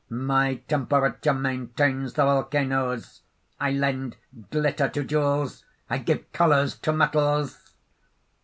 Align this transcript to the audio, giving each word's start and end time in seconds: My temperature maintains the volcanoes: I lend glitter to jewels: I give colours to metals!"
My 0.09 0.55
temperature 0.67 1.31
maintains 1.35 2.13
the 2.13 2.25
volcanoes: 2.25 3.21
I 3.59 3.69
lend 3.73 4.15
glitter 4.49 4.89
to 4.89 5.03
jewels: 5.03 5.63
I 5.91 5.99
give 5.99 6.31
colours 6.33 6.75
to 6.79 6.91
metals!" 6.91 7.75